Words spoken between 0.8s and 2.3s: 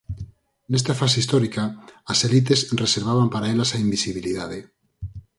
fase histórica, as